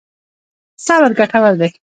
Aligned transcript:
صبر 0.85 1.11
ګټور 1.17 1.53
دی. 1.59 1.69